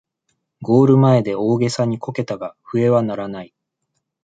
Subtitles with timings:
[0.63, 3.53] ゴール前で大げさにこけたが笛は鳴らない